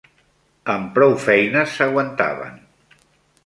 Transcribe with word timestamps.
Amb 0.75 0.87
prou 0.95 1.13
feines 1.27 1.77
s'aguantaven 1.81 2.61